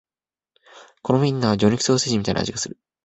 [1.03, 2.79] このウインナーは魚肉ソーセージみたいな味がする